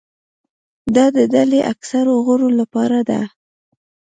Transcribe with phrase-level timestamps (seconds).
[0.95, 3.21] دا د ډلې اکثرو غړو لپاره ده.